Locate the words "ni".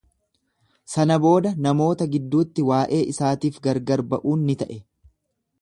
4.49-4.61